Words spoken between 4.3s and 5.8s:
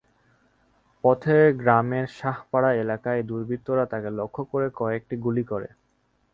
করে কয়েকটি গুলি করে।